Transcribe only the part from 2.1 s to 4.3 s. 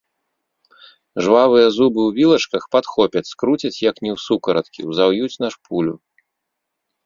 вілачках падхопяць, скруцяць як ні ў